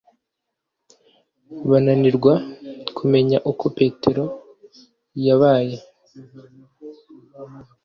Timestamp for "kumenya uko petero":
2.97-4.23